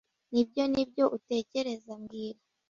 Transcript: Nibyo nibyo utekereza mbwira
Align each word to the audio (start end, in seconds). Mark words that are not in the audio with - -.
Nibyo 0.31 0.63
nibyo 0.71 1.03
utekereza 1.17 1.91
mbwira 2.01 2.39